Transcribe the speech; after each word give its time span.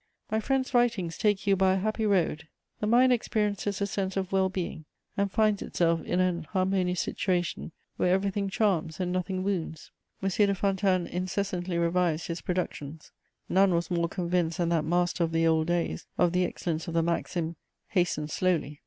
[Sidenote: 0.31 0.33
And 0.33 0.41
other 0.41 0.47
literary 0.47 0.47
friends.] 0.47 0.73
My 0.73 0.73
friend's 0.73 0.93
writings 0.97 1.17
take 1.19 1.47
you 1.47 1.55
by 1.55 1.73
a 1.73 1.77
happy 1.77 2.05
road: 2.07 2.47
the 2.79 2.87
mind 2.87 3.13
experiences 3.13 3.81
a 3.81 3.85
sense 3.85 4.17
of 4.17 4.31
well 4.31 4.49
being, 4.49 4.85
and 5.15 5.31
finds 5.31 5.61
itself 5.61 6.01
in 6.01 6.19
an 6.19 6.45
harmonious 6.49 6.99
situation 7.01 7.71
where 7.97 8.11
everything 8.11 8.49
charms 8.49 8.99
and 8.99 9.11
nothing 9.11 9.43
wounds. 9.43 9.91
M. 10.23 10.27
de 10.29 10.55
Fontanes 10.55 11.07
incessantly 11.11 11.77
revised 11.77 12.25
his 12.25 12.41
productions; 12.41 13.11
none 13.47 13.75
was 13.75 13.91
more 13.91 14.09
convinced 14.09 14.57
than 14.57 14.69
that 14.69 14.85
master 14.85 15.23
of 15.23 15.31
the 15.31 15.45
old 15.45 15.67
days 15.67 16.07
of 16.17 16.31
the 16.31 16.45
excellence 16.45 16.87
of 16.87 16.95
the 16.95 17.03
maxim, 17.03 17.55
"Hasten 17.89 18.27
slowly." 18.27 18.79